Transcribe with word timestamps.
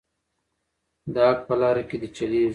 د 1.13 1.15
حق 1.27 1.39
په 1.47 1.55
لاره 1.61 1.83
کې 1.89 1.97
دې 2.01 2.09
چلیږي. 2.15 2.49